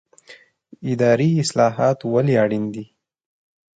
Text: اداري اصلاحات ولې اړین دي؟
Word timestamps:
اداري 0.91 1.29
اصلاحات 1.43 1.97
ولې 2.13 2.35
اړین 2.43 2.65
دي؟ 2.73 2.85